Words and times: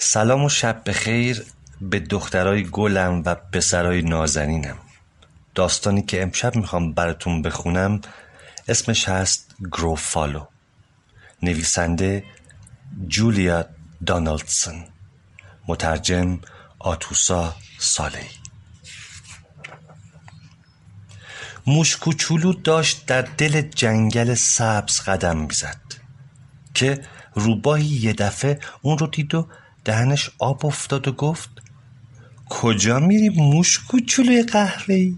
سلام 0.00 0.44
و 0.44 0.48
شب 0.48 0.82
بخیر. 0.86 1.44
به 1.80 2.00
دخترای 2.00 2.64
گلم 2.64 3.22
و 3.26 3.34
پسرای 3.34 4.02
نازنینم. 4.02 4.78
داستانی 5.54 6.02
که 6.02 6.22
امشب 6.22 6.56
می‌خوام 6.56 6.92
براتون 6.92 7.42
بخونم 7.42 8.00
اسمش 8.68 9.08
هست 9.08 9.54
گروفالو 9.72 10.46
نویسنده 11.42 12.24
جولیا 13.08 13.64
دانالدسون 14.06 14.84
مترجم 15.66 16.40
آتوسا 16.78 17.56
سالی 17.78 18.26
موش 21.66 21.96
کوچولو 21.96 22.52
داشت 22.52 23.06
در 23.06 23.22
دل 23.22 23.60
جنگل 23.60 24.34
سبز 24.34 25.00
قدم 25.00 25.38
می‌زد 25.38 25.80
که 26.74 27.04
روباهی 27.34 27.84
یه 27.84 28.12
دفعه 28.12 28.60
اون 28.82 28.98
رو 28.98 29.06
دید 29.06 29.34
و 29.34 29.48
دهنش 29.84 30.30
آب 30.38 30.66
افتاد 30.66 31.08
و 31.08 31.12
گفت 31.12 31.57
کجا 32.50 32.98
میری 32.98 33.28
موش 33.28 33.78
کوچولوی 33.78 34.42
قهوه‌ای؟ 34.42 35.16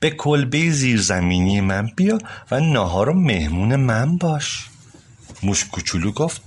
به 0.00 0.10
کلبه 0.10 0.70
زیرزمینی 0.70 1.60
من 1.60 1.86
بیا 1.96 2.18
و 2.50 2.60
ناهار 2.60 3.12
مهمون 3.12 3.76
من 3.76 4.16
باش. 4.16 4.68
موش 5.42 5.64
کوچولو 5.64 6.12
گفت 6.12 6.42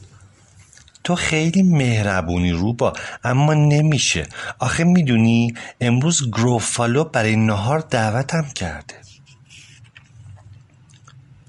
تو 1.03 1.15
خیلی 1.15 1.63
مهربونی 1.63 2.51
روبا 2.51 2.93
اما 3.23 3.53
نمیشه. 3.53 4.27
آخه 4.59 4.83
می‌دونی 4.83 5.53
امروز 5.81 6.29
گروفالو 6.31 7.03
برای 7.03 7.35
ناهار 7.35 7.79
دعوتم 7.79 8.45
کرده. 8.55 8.95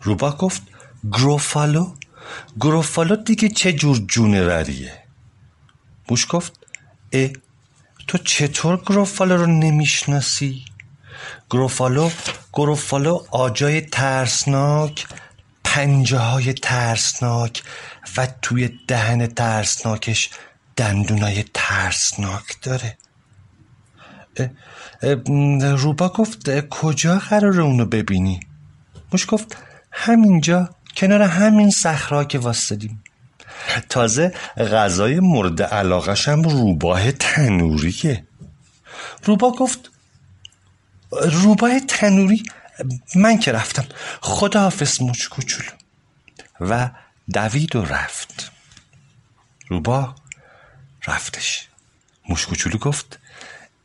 روبا 0.03 0.31
گفت 0.33 0.63
گروفالو؟ 1.13 1.95
گروفالو 2.61 3.17
دیگه 3.17 3.49
چه 3.49 3.73
جور 3.73 3.99
جونوریه؟ 3.99 4.93
موش 6.11 6.27
گفت 6.31 6.67
اه 7.13 7.31
تو 8.07 8.19
چطور 8.19 8.77
گروفالو 8.77 9.37
رو 9.37 9.47
نمی‌شناسی؟ 9.47 10.65
گروفالو 11.51 12.11
گروفالو 12.53 13.21
آجای 13.31 13.81
ترسناک 13.81 15.07
پنجه 15.65 16.19
های 16.19 16.53
ترسناک 16.53 17.63
و 18.17 18.29
توی 18.43 18.71
دهن 18.89 19.27
ترسناکش 19.27 20.31
دندونای 20.77 21.45
ترسناک 21.55 22.57
داره 22.63 22.97
روبا 25.77 26.09
گفت 26.09 26.69
کجا 26.69 27.19
قرار 27.19 27.61
اونو 27.61 27.85
ببینی؟ 27.85 28.41
موش 29.13 29.27
گفت 29.29 29.57
همینجا 29.93 30.71
کنار 30.97 31.23
همین 31.23 31.71
صخرا 31.71 32.25
که 32.25 32.39
واسدیم 32.39 33.03
تازه 33.81 34.35
غذای 34.57 35.21
مورد 35.21 35.63
علاقشم 35.63 36.43
روباه 36.43 37.13
تنوریه. 37.13 38.25
روبا 39.25 39.51
گفت 39.51 39.91
روباه 41.13 41.81
تنوری؟ 41.81 42.43
من 43.15 43.39
که 43.39 43.53
رفتم. 43.53 43.85
خداحافظ 44.21 45.03
موچ 45.03 45.29
کوچولو. 45.29 45.71
و 46.61 46.91
دوید 47.35 47.77
و 47.77 47.85
رفت. 47.85 48.53
روباه 49.69 50.15
رفتش. 51.07 51.69
موش 52.29 52.47
کوچولو 52.47 52.79
گفت 52.79 53.19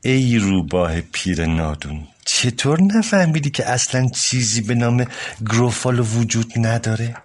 ای 0.01 0.37
روباه 0.37 1.01
پیر 1.01 1.45
نادون 1.45 2.07
چطور 2.25 2.81
نفهمیدی 2.81 3.49
که 3.49 3.69
اصلا 3.69 4.09
چیزی 4.09 4.61
به 4.61 4.75
نام 4.75 5.05
گروفالو 5.45 6.03
وجود 6.03 6.53
نداره؟ 6.55 7.15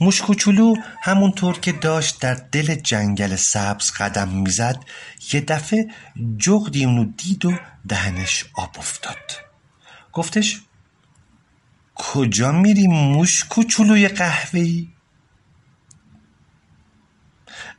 موش 0.00 0.22
کوچولو 0.22 0.74
همونطور 1.02 1.58
که 1.58 1.72
داشت 1.72 2.20
در 2.20 2.34
دل 2.34 2.74
جنگل 2.74 3.36
سبز 3.36 3.90
قدم 3.90 4.28
می‌زد 4.28 4.84
یه 5.32 5.40
دفعه 5.40 5.90
جغدی 6.38 6.84
اونو 6.84 7.04
دید 7.04 7.44
و 7.44 7.58
دهنش 7.88 8.44
آب 8.54 8.74
افتاد. 8.78 9.32
گفتش 10.12 10.60
کجا 11.94 12.52
میری 12.52 12.86
موش 12.86 13.44
کوچولوی 13.44 14.08
قهوه‌ای؟ 14.08 14.88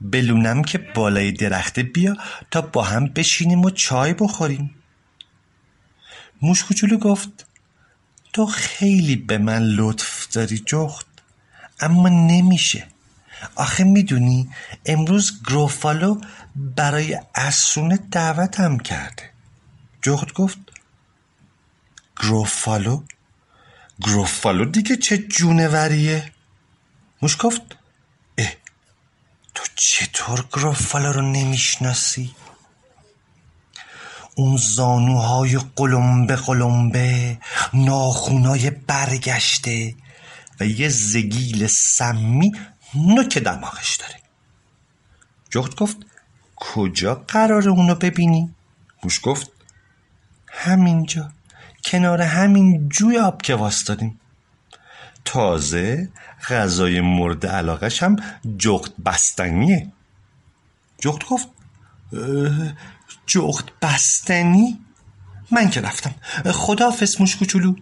بلونم 0.01 0.63
که 0.63 0.77
بالای 0.77 1.31
درخته 1.31 1.83
بیا 1.83 2.17
تا 2.51 2.61
با 2.61 2.83
هم 2.83 3.07
بشینیم 3.07 3.61
و 3.61 3.69
چای 3.69 4.13
بخوریم. 4.13 4.75
موش 6.41 6.63
کوچولو 6.63 6.97
گفت 6.97 7.47
تو 8.33 8.45
خیلی 8.45 9.15
به 9.15 9.37
من 9.37 9.61
لطف 9.63 10.27
داری 10.27 10.57
جغد. 10.57 11.12
اما 11.79 12.09
نمیشه. 12.09 12.87
آخه 13.55 13.83
می‌دونی 13.83 14.49
امروز 14.85 15.43
گروفالو 15.43 16.21
برای 16.55 17.19
اسونه 17.35 17.97
دعوتم 17.97 18.77
کرده. 18.77 19.29
جغد 20.01 20.33
گفت 20.33 20.57
گروفالو؟ 22.21 23.03
گروفالو 24.01 24.65
دیگه 24.65 24.95
چه 24.95 25.17
جونوریه؟ 25.17 26.31
موش 27.21 27.37
گفت 27.39 27.61
اه 28.37 28.53
تو 29.55 29.63
چطور 29.75 30.45
گروفالو 30.53 31.11
رو 31.11 31.21
نمی‌شناسی؟ 31.21 32.35
اون 34.35 34.57
زانوهای 34.57 35.59
قلمبه 35.75 36.35
قلمبه 36.35 37.37
ناخونای 37.73 38.69
برگشته 38.69 39.95
و 40.59 40.65
یه 40.65 40.89
زگیل 40.89 41.67
سمی 41.67 42.51
نوک 42.95 43.37
دماغش 43.37 43.95
داره. 43.95 44.15
جغد 45.49 45.75
گفت 45.75 45.97
کجا 46.55 47.15
قرار 47.15 47.69
اونو 47.69 47.95
ببینی؟ 47.95 48.55
موش 49.03 49.19
گفت 49.23 49.51
همینجا 50.47 51.31
کنار 51.85 52.21
همین 52.21 52.89
جوی 52.89 53.17
آب 53.17 53.41
که 53.41 53.55
واستادیم. 53.55 54.19
تازه 55.25 56.09
غذای 56.49 57.01
مورد 57.01 57.45
علاقش 57.45 58.03
هم 58.03 58.15
جغد 58.57 59.03
بستنیه. 59.03 59.91
جغد 60.99 61.23
گفت 61.25 61.47
جغد 63.25 63.71
بستنی؟ 63.81 64.79
من 65.51 65.69
که 65.69 65.81
رفتم. 65.81 66.15
خدا 66.51 66.93
موش 67.19 67.35
کوچولو. 67.35 67.75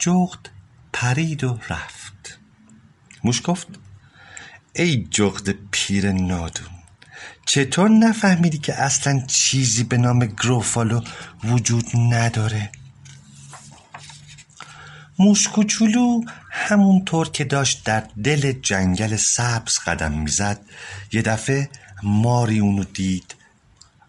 جغد 0.00 0.48
پرید 0.92 1.44
و 1.44 1.58
رفت. 1.68 2.38
موش 3.24 3.40
گفت 3.44 3.66
ای 4.72 5.06
جغد 5.10 5.50
پیر 5.70 6.12
نادون 6.12 6.68
چطور 7.46 7.88
نفهمیدی 7.88 8.58
که 8.58 8.74
اصلا 8.74 9.20
چیزی 9.26 9.84
به 9.84 9.96
نام 9.96 10.18
گروفالو 10.18 11.00
وجود 11.44 11.84
نداره؟ 11.94 12.72
موش 15.18 15.48
کوچولو 15.48 16.22
همونطور 16.50 17.28
که 17.28 17.44
داشت 17.44 17.84
در 17.84 18.04
دل 18.24 18.52
جنگل 18.52 19.16
سبز 19.16 19.78
قدم 19.78 20.12
می‌زد 20.12 20.60
یه 21.12 21.22
دفعه 21.22 21.70
ماری 22.02 22.58
اونو 22.58 22.84
دید 22.84 23.34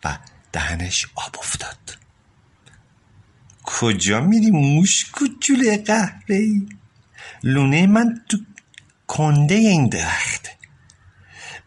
و 0.04 0.18
دهنش 0.52 1.08
آب 1.16 1.36
افتاد. 1.40 1.81
کجا 3.80 4.22
میری 4.22 4.52
موش 4.52 5.06
کوچولوی 5.06 5.78
قهوه 5.78 6.36
ای 6.36 6.68
لونه 7.44 7.88
من 7.88 8.22
تو 8.30 8.38
کنده 9.08 9.56
این 9.56 9.90
درخت. 9.90 10.48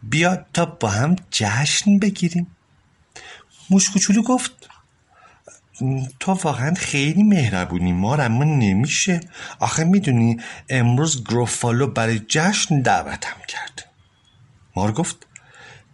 بیا 0.03 0.45
تا 0.53 0.65
با 0.65 0.89
هم 0.89 1.15
جشن 1.31 1.99
بگیریم. 1.99 2.47
موش 3.69 3.89
کوچولو 3.89 4.23
گفت 4.23 4.51
تو 6.19 6.31
واقعا 6.31 6.73
خیلی 6.73 7.23
مهربونی 7.23 7.93
مار 7.93 8.21
اما 8.21 8.43
نمیشه. 8.43 9.19
آخه 9.59 9.83
می‌دونی 9.83 10.37
امروز 10.69 11.23
گروفالو 11.23 11.87
برای 11.87 12.19
جشن 12.27 12.81
دعوتم 12.81 13.37
کرد. 13.47 13.85
مار 14.75 14.91
گفت 14.91 15.27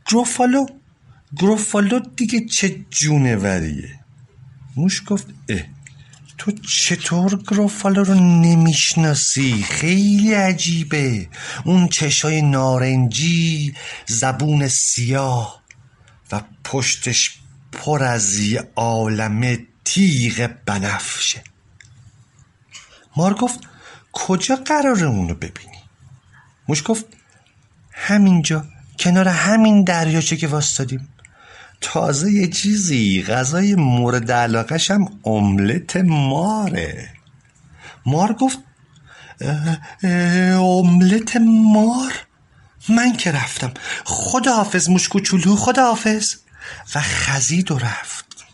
گروفالو؟ 0.06 0.66
گروفالو 1.38 2.00
دیگه 2.00 2.46
چه 2.46 2.86
جونوریه؟ 2.90 4.00
موش 4.76 5.04
گفت 5.08 5.28
اه. 5.50 5.62
تو 6.42 6.52
چطور 6.52 7.44
گروفالو 7.44 8.04
رو 8.04 8.14
نمی‌شناسی؟ 8.16 9.64
خیلی 9.64 10.34
عجیبه. 10.34 11.30
اون 11.66 11.88
چشای 11.88 12.42
نارنجی 12.42 13.74
زبون 14.08 14.68
سیاه 14.68 15.62
و 16.32 16.42
پشتش 16.64 17.40
پر 17.72 18.04
از 18.04 18.40
یه 18.40 18.70
عالم 18.76 19.58
تیغ 19.86 20.50
بنفشه. 20.66 21.44
مار 23.18 23.34
گفت 23.34 23.60
کجا 24.12 24.56
قراره 24.56 25.06
اونو 25.06 25.34
ببینی؟ 25.34 25.82
موش 26.68 26.84
گفت 26.86 27.06
همینجا 27.92 28.66
کنار 29.00 29.28
همین 29.28 29.84
دریاچه 29.84 30.38
که 30.38 30.48
واستادیم 30.48 31.11
تازه 31.82 32.32
یه 32.32 32.48
چیزی 32.48 33.24
غذای 33.24 33.76
مورد 33.76 34.32
علاقش 34.32 34.92
هم 34.92 35.06
املت 35.26 35.98
ماره. 35.98 37.10
مار 38.06 38.34
گفت 38.34 38.60
املت 40.04 41.38
مار؟ 41.74 42.14
من 42.90 43.14
که 43.18 43.32
رفتم. 43.32 43.72
خداحافظ 44.04 44.90
موش 44.90 45.10
کوچولو 45.10 45.56
خداحافظ. 45.56 46.36
و 46.96 47.00
خزید 47.02 47.72
و 47.72 47.78
رفت. 47.78 48.46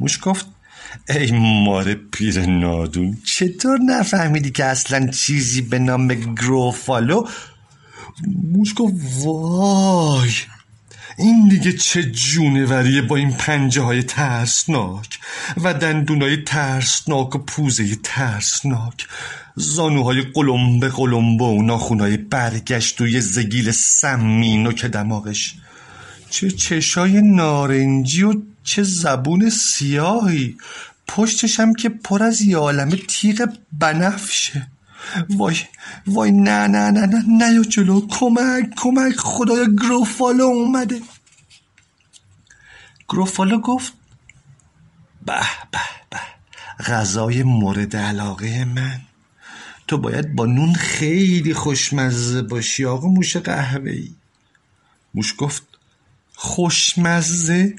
موش 0.00 0.18
گفت 0.22 0.46
ای 1.08 1.32
مار 1.64 1.94
پیر 1.94 2.46
نادون 2.46 3.18
چطور 3.24 3.78
نفهمیدی 3.78 4.50
که 4.50 4.64
اصلا 4.64 5.06
چیزی 5.06 5.62
به 5.62 5.78
نام 5.78 6.08
گروفالو؟ 6.34 7.28
موش 8.52 8.74
گفت 8.76 8.94
وای! 9.24 10.30
این 11.18 11.48
دیگه 11.48 11.72
چه 11.72 12.02
جونوریه 12.02 13.02
با 13.02 13.16
این 13.16 13.32
پنجه 13.32 13.82
های 13.82 14.02
ترسناک 14.02 15.18
و 15.56 15.74
دندونای 15.74 16.36
ترسناک 16.36 17.34
و 17.34 17.38
پوزه 17.38 17.96
ترسناک. 18.02 19.06
زانوهای 19.54 20.22
قلمبه 20.22 20.88
قلمبه 20.88 21.44
و 21.44 21.62
ناخونهای 21.62 22.16
برگشت 22.16 23.00
و 23.00 23.06
یه 23.06 23.20
زگیل 23.20 23.70
سمین 23.70 24.66
و 24.66 24.72
که 24.72 24.88
دماغش. 24.88 25.54
چه 26.30 26.50
چشای 26.50 27.22
نارنجی 27.22 28.22
و 28.22 28.34
چه 28.64 28.82
زبون 28.82 29.50
سیاهی. 29.50 30.56
پشتش 31.08 31.60
هم 31.60 31.74
که 31.74 31.88
پر 31.88 32.22
از 32.22 32.42
یه 32.42 32.56
عالم 32.56 32.90
تیغ 33.08 33.48
بنفشه. 33.72 34.66
وای 35.30 35.56
وای 36.06 36.30
نه 36.30 36.66
نه 36.66 36.90
نه 36.90 37.06
نه 37.06 37.22
نه 37.28 37.54
یا 37.54 37.62
جلو. 37.62 38.06
کمک 38.06 38.70
کمک 38.76 39.16
خدای 39.16 39.66
گروفالو 39.76 40.44
اومده. 40.44 41.00
گروفالو 43.08 43.60
گفت 43.60 43.92
به 45.26 45.40
به 45.70 45.78
به 46.10 46.20
غذای 46.84 47.42
مورد 47.42 47.96
علاقه 47.96 48.64
من. 48.64 49.00
تو 49.88 49.98
باید 49.98 50.34
با 50.34 50.46
نون 50.46 50.74
خیلی 50.74 51.54
خوشمزه 51.54 52.42
باشی 52.42 52.84
آقا 52.84 53.08
موش 53.08 53.36
قهوه 53.36 53.90
ای 53.90 54.14
موش 55.14 55.34
گفت 55.38 55.62
خوشمزه؟ 56.34 57.76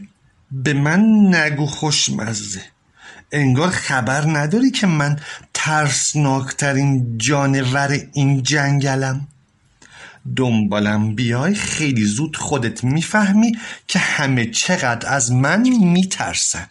به 0.51 0.73
من 0.73 1.35
نگو 1.35 1.65
خوشمزه. 1.65 2.61
انگار 3.31 3.69
خبر 3.69 4.25
نداری 4.39 4.71
که 4.71 4.87
من 4.87 5.19
ترسناکترین 5.59 7.17
جانور 7.17 7.99
این 8.13 8.43
جنگلم. 8.43 9.27
دنبالم 10.35 11.15
بیای 11.15 11.55
خیلی 11.55 12.05
زود 12.05 12.37
خودت 12.37 12.83
می‌فهمی 12.83 13.57
که 13.87 13.99
همه 13.99 14.45
چقدر 14.45 15.09
از 15.09 15.31
من 15.31 15.69
میترسن. 15.69 16.67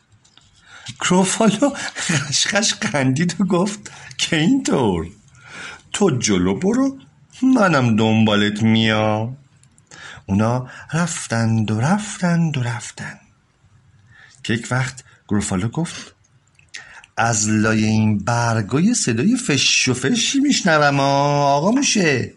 کروفالو 1.00 1.70
خشخش 1.96 2.74
قندید 2.74 3.40
و 3.40 3.44
گفت 3.44 3.90
که 4.18 4.36
اینطور؟ 4.36 5.06
تو 5.92 6.10
جلو 6.10 6.54
برو 6.54 6.98
منم 7.42 7.96
دنبالت 7.96 8.62
میام. 8.62 9.36
اونا 10.26 10.68
رفتند 10.92 11.70
و 11.70 11.80
رفتند 11.80 12.56
و 12.56 12.62
رفتند. 12.62 13.20
که 14.42 14.52
یک 14.54 14.68
وقت 14.70 15.04
گروفالو 15.28 15.68
گفت 15.68 16.15
از 17.16 17.48
لای 17.48 17.84
این 17.84 18.18
برگای 18.18 18.94
صدای 18.94 19.36
فش 19.36 19.88
و 19.88 19.94
فشی 19.94 20.40
میشنوم؟ 20.40 21.00
آقا 21.00 21.70
موشه. 21.70 22.34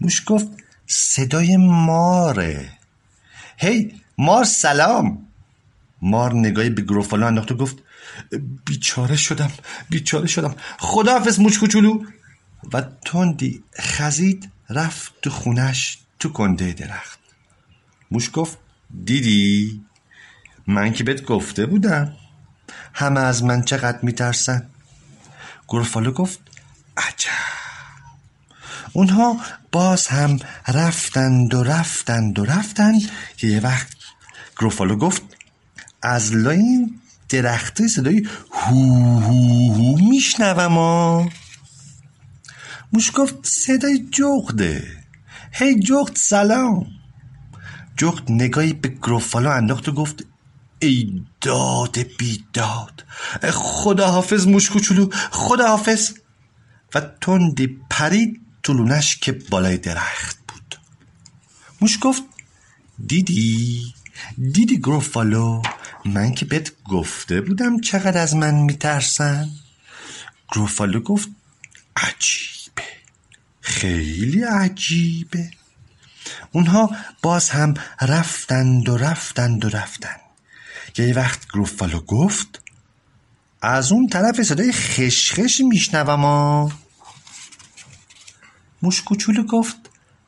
موش 0.00 0.22
گفت 0.26 0.46
صدای 0.86 1.56
ماره. 1.56 2.70
هی 3.58 3.94
مار 4.18 4.44
سلام. 4.44 5.26
مار 6.02 6.34
نگاهی 6.34 6.70
به 6.70 6.82
گروفالو 6.82 7.26
انداخت 7.26 7.52
و 7.52 7.56
گفت 7.56 7.76
بیچاره 8.66 9.16
شدم 9.16 9.52
بیچاره 9.90 10.26
شدم. 10.26 10.54
خداحافظ 10.78 11.40
موش 11.40 11.58
کوچولو. 11.58 12.04
و 12.72 12.82
تندی 13.04 13.62
خزید 13.80 14.50
رفت 14.70 15.12
تو 15.22 15.30
خونش 15.30 15.98
تو 16.18 16.28
کنده 16.28 16.72
درخت. 16.72 17.18
موش 18.10 18.30
گفت 18.32 18.58
دیدی؟ 19.04 19.84
من 20.66 20.92
که 20.92 21.04
بهت 21.04 21.22
گفته 21.22 21.66
بودم. 21.66 22.16
همه 22.92 23.20
از 23.20 23.44
من 23.44 23.62
چقدر 23.62 23.98
میترسن؟ 24.02 24.66
گروفالو 25.68 26.12
گفت 26.12 26.38
عجب. 26.96 27.60
اونها 28.92 29.36
باز 29.72 30.06
هم 30.06 30.38
رفتند 30.68 31.54
و 31.54 31.62
رفتند 31.62 32.38
و 32.38 32.44
رفتند 32.44 33.10
که 33.36 33.46
یه 33.46 33.60
وقت 33.60 33.88
گروفالو 34.56 34.96
گفت 34.96 35.22
از 36.02 36.34
لای 36.34 36.58
این 36.58 37.00
درخته 37.28 37.88
صدای 37.88 38.28
هو 38.52 39.20
هو 39.20 39.72
هو 39.72 40.08
میشنوم 40.08 40.74
ها. 40.74 41.28
موش 42.92 43.10
گفت 43.14 43.34
صدای 43.42 44.08
جغده 44.10 44.84
هی 45.52 45.80
جغد 45.80 46.16
سلام. 46.16 46.86
جغد 47.96 48.32
نگاهی 48.32 48.72
به 48.72 48.88
گروفالو 48.88 49.50
انداخت 49.50 49.88
و 49.88 49.92
گفت 49.92 50.24
ای 50.80 51.22
داد 51.40 51.98
بیداد. 51.98 53.04
خداحافظ 53.52 54.46
موش 54.46 54.70
کوچولو 54.70 55.08
خداحافظ. 55.30 56.10
و 56.94 57.00
تندی 57.00 57.66
پرید 57.90 58.40
طولونش 58.62 59.16
که 59.16 59.32
بالای 59.32 59.76
درخت 59.76 60.38
بود. 60.48 60.78
موش 61.80 61.98
گفت 62.00 62.22
دیدی؟ 63.06 63.94
دیدی 64.52 64.78
گروفالو؟ 64.78 65.62
من 66.04 66.34
که 66.34 66.44
بهت 66.44 66.72
گفته 66.84 67.40
بودم 67.40 67.80
چقدر 67.80 68.18
از 68.18 68.36
من 68.36 68.54
میترسن. 68.54 69.50
گروفالو 70.52 71.00
گفت 71.00 71.28
عجیبه. 71.96 72.82
خیلی 73.60 74.42
عجیبه. 74.42 75.50
اونها 76.52 76.90
باز 77.22 77.50
هم 77.50 77.74
رفتند 78.00 78.88
و 78.88 78.96
رفتند 78.96 79.64
و 79.64 79.68
رفتند. 79.68 80.20
یه 81.06 81.14
وقت 81.14 81.48
گروفالو 81.52 82.00
گفت 82.00 82.62
از 83.62 83.92
اون 83.92 84.08
طرف 84.08 84.42
صدای 84.42 84.72
خشخش 84.72 85.60
میشنوم 85.60 86.20
ها 86.20 86.72
موش 88.82 89.02
کوچولو 89.02 89.42
گفت 89.42 89.76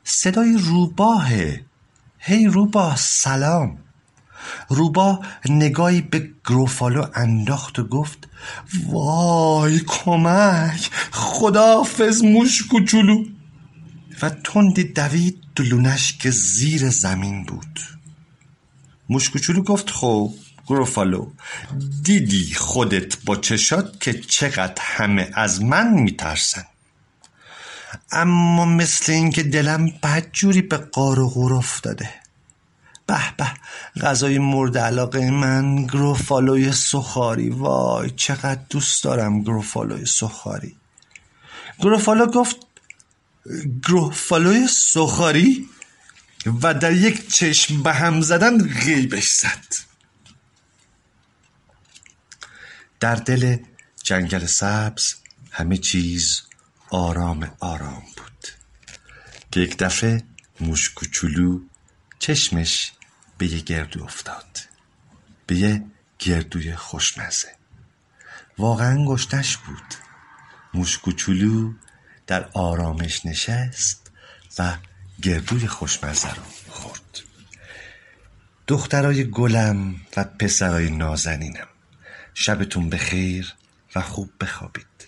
صدای 0.03 0.57
روباهه 0.57 1.65
هی 2.19 2.45
روباه 2.45 2.95
سلام. 2.95 3.77
روبا 4.69 5.19
نگاهی 5.49 6.01
به 6.01 6.29
گروفالو 6.45 7.05
انداخت 7.15 7.79
و 7.79 7.83
گفت 7.83 8.27
وای 8.89 9.79
کمک 9.79 10.89
خدافز 11.11 12.23
موش 12.23 12.67
کوچولو. 12.67 13.25
و 14.21 14.29
تندی 14.29 14.83
دوید 14.83 15.43
دلونش 15.55 16.17
که 16.17 16.31
زیر 16.31 16.89
زمین 16.89 17.43
بود. 17.43 17.79
موش 19.09 19.29
کوچولو 19.29 19.63
گفت 19.63 19.89
خب 19.89 20.33
گروفالو 20.67 21.27
دیدی 22.03 22.53
خودت 22.53 23.23
با 23.25 23.35
چشات 23.35 24.01
که 24.01 24.13
چقدر 24.13 24.81
همه 24.81 25.31
از 25.33 25.61
من 25.61 25.93
میترسن. 25.93 26.65
اما 28.11 28.65
مثل 28.65 29.11
اینکه 29.11 29.43
دلم 29.43 29.93
بدجوری 30.03 30.61
به 30.61 30.77
قار 30.77 31.19
و 31.19 31.29
غور 31.29 31.53
افتاده. 31.53 32.09
به 33.07 33.19
به 33.37 33.51
غذای 34.01 34.39
مورد 34.39 34.77
علاقه 34.77 35.31
من 35.31 35.85
گروفالوی 35.85 36.71
سخاری. 36.71 37.49
وای 37.49 38.09
چقدر 38.09 38.61
دوست 38.69 39.03
دارم 39.03 39.41
گروفالوی 39.41 40.05
سخاری. 40.05 40.75
گروفالو 41.79 42.25
گفت 42.25 42.57
گروفالوی 43.87 44.67
سخاری؟ 44.67 45.69
و 46.61 46.73
در 46.73 46.93
یک 46.93 47.33
چشم 47.33 47.83
به 47.83 47.93
هم 47.93 48.21
زدن 48.21 48.67
غیبش 48.67 49.31
زد. 49.31 49.82
در 53.03 53.15
دل 53.15 53.57
جنگل 54.03 54.45
سبز 54.45 55.13
همه 55.51 55.77
چیز 55.77 56.41
آرام 56.89 57.51
آرام 57.59 58.03
بود. 58.17 58.47
که 59.51 59.59
یک 59.59 59.77
دفعه 59.77 60.23
موش 60.59 60.89
کوچولو 60.89 61.59
چشمش 62.19 62.91
به 63.37 63.47
یه 63.47 63.59
گردو 63.59 64.03
افتاد 64.03 64.59
به 65.47 65.55
یه 65.55 65.83
گردوی 66.19 66.75
خوشمزه. 66.75 67.47
واقعا 68.57 69.05
گشتش 69.05 69.57
بود. 69.57 69.95
موش 70.73 70.97
کوچولو 70.97 71.73
در 72.27 72.49
آرامش 72.53 73.25
نشست 73.25 74.11
و 74.59 74.77
گردوی 75.21 75.67
خوشمزه 75.67 76.33
رو 76.33 76.43
خورد. 76.69 77.19
دخترای 78.67 79.29
گلم 79.29 79.95
و 80.17 80.23
پسرای 80.23 80.89
نازنینم. 80.89 81.67
شبتون 82.33 82.89
بخیر 82.89 83.53
و 83.95 84.01
خوب 84.01 84.31
بخوابید. 84.41 85.07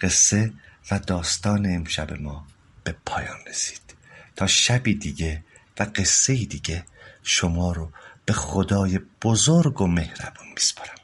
قصه 0.00 0.52
و 0.90 0.98
داستان 0.98 1.66
امشب 1.66 2.20
ما 2.20 2.46
به 2.84 2.94
پایان 3.06 3.38
رسید. 3.46 3.94
تا 4.36 4.46
شبی 4.46 4.94
دیگه 4.94 5.44
و 5.78 5.86
قصه 5.96 6.34
دیگه 6.34 6.84
شما 7.22 7.72
رو 7.72 7.92
به 8.24 8.32
خدای 8.32 9.00
بزرگ 9.22 9.80
و 9.80 9.86
مهربون 9.86 10.46
میسپارم. 10.54 10.96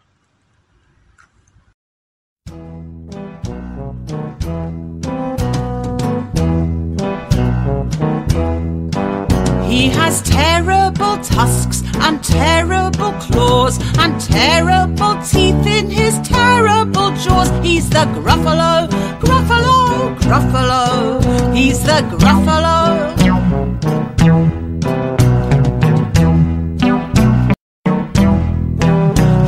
He 9.69 9.91
has 9.91 10.23
terrible 10.23 11.17
tusks 11.33 11.79
and 12.07 12.17
terrible 12.25 13.13
claws. 13.25 13.58
And 13.99 14.19
terrible 14.21 15.15
teeth 15.23 15.67
in 15.67 15.91
his 15.91 16.19
terrible 16.21 17.11
jaws. 17.23 17.51
He's 17.65 17.89
the 17.91 18.05
Gruffalo, 18.17 18.89
Gruffalo, 19.21 20.17
Gruffalo. 20.23 21.55
He's 21.55 21.83
the 21.83 21.99
Gruffalo. 22.13 22.79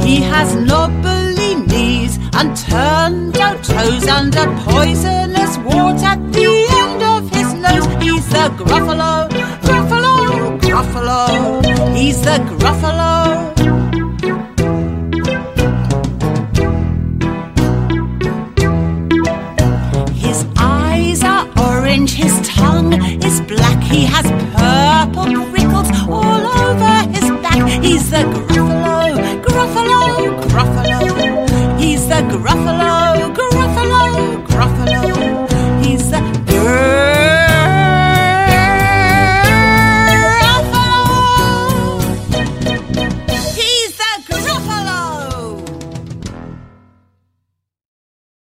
He 0.05 0.17
has 0.33 0.55
knobbly 0.55 1.55
knees 1.71 2.19
and 2.35 2.57
turned 2.57 3.39
out 3.39 3.65
toes 3.65 4.07
and 4.07 4.35
a 4.37 4.47
poisonous 4.65 5.57
wart 5.59 6.03
at 6.03 6.21
the 6.33 6.51
end 6.83 7.03
of 7.03 7.23
his 7.37 7.51
nose. 7.55 7.87
He's 8.03 8.27
the 8.29 8.45
Gruffalo. 8.59 9.10
decorate. 28.21 28.60